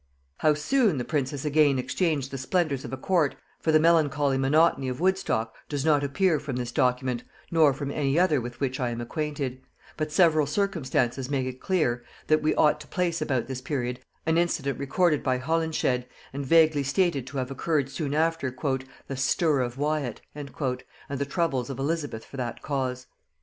How 0.39 0.55
soon 0.55 0.97
the 0.97 1.05
princess 1.05 1.45
again 1.45 1.77
exchanged 1.77 2.31
the 2.31 2.39
splendors 2.39 2.83
of 2.83 2.91
a 2.91 2.97
court 2.97 3.35
for 3.59 3.71
the 3.71 3.79
melancholy 3.79 4.35
monotony 4.39 4.89
of 4.89 4.99
Woodstock 4.99 5.55
does 5.69 5.85
not 5.85 6.03
appear 6.03 6.39
from 6.39 6.55
this 6.55 6.71
document, 6.71 7.21
nor 7.51 7.71
from 7.71 7.91
any 7.91 8.17
other 8.17 8.41
with 8.41 8.59
which 8.59 8.79
I 8.79 8.89
am 8.89 8.99
acquainted; 8.99 9.61
but 9.97 10.11
several 10.11 10.47
circumstances 10.47 11.29
make 11.29 11.45
it 11.45 11.61
clear 11.61 12.03
that 12.25 12.41
we 12.41 12.55
ought 12.55 12.79
to 12.81 12.87
place 12.87 13.21
about 13.21 13.45
this 13.45 13.61
period 13.61 13.99
an 14.25 14.39
incident 14.39 14.79
recorded 14.79 15.21
by 15.21 15.37
Holinshed, 15.37 16.05
and 16.33 16.43
vaguely 16.43 16.81
stated 16.81 17.27
to 17.27 17.37
have 17.37 17.51
occurred 17.51 17.87
soon 17.91 18.15
after 18.15 18.49
"the 19.07 19.15
stir 19.17 19.59
of 19.59 19.77
Wyat" 19.77 20.19
and 20.33 20.49
the 20.49 21.25
troubles 21.29 21.69
of 21.69 21.77
Elizabeth 21.77 22.25
for 22.25 22.37
that 22.37 22.63
cause. 22.63 23.05